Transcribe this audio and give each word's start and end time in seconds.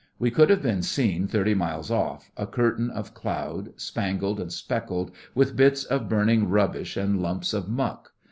We 0.17 0.31
could 0.31 0.49
have 0.49 0.63
been 0.63 0.81
seen 0.81 1.27
thirty 1.27 1.53
miles 1.53 1.91
off, 1.91 2.31
a 2.35 2.47
curtain 2.47 2.89
of 2.89 3.13
cloud, 3.13 3.79
spangled 3.79 4.39
and 4.39 4.51
speckled 4.51 5.11
with 5.35 5.55
bits 5.55 5.83
of 5.83 6.09
burning 6.09 6.49
rubbish 6.49 6.97
and 6.97 7.21
lumps 7.21 7.53
of 7.53 7.69
muck. 7.69 8.11